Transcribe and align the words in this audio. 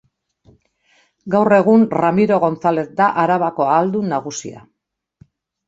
Gaur 1.35 1.55
egun 1.57 1.83
Ramiro 1.99 2.41
Gonzalez 2.45 2.87
da 3.03 3.11
Arabako 3.27 3.71
Ahaldun 3.77 4.11
Nagusia. 4.17 4.67